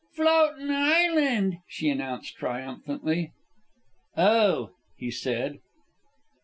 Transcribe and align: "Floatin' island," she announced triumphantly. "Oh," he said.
"Floatin' 0.15 0.71
island," 0.71 1.57
she 1.67 1.87
announced 1.91 2.35
triumphantly. 2.35 3.33
"Oh," 4.17 4.71
he 4.97 5.11
said. 5.11 5.59